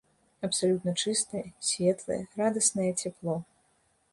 [0.45, 3.37] Абсалютна чыстае, светлае, радаснае цяпло.